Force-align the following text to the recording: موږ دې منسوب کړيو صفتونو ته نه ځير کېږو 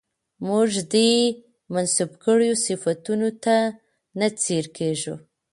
موږ 0.47 0.69
دې 0.93 1.11
منسوب 1.73 2.11
کړيو 2.23 2.53
صفتونو 2.65 3.29
ته 3.43 3.55
نه 4.19 4.27
ځير 4.43 4.65
کېږو 4.77 5.15